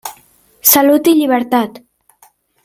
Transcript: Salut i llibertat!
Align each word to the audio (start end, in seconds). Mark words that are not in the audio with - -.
Salut 0.69 1.11
i 1.11 1.13
llibertat! 1.19 1.79